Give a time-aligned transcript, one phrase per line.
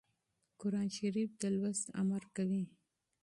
[0.59, 0.87] قرآن
[1.41, 2.63] د لوست امر کوي.